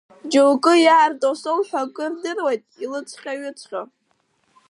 [0.31, 3.81] Џьоук иаарту астол ҳәа акы рдыруеит, илыҵҟьа-ҩыҵҟьо.